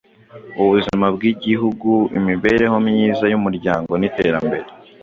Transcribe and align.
ubuzima 0.61 1.05
bw’Igihugu, 1.15 1.91
imibereho 2.17 2.77
myiza 2.87 3.25
y’umuryango 3.31 3.91
n’iterambere. 3.97 4.67